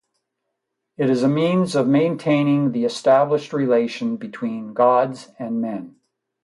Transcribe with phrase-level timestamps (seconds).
[0.97, 5.97] It is a means of maintaining the established relation between gods and men.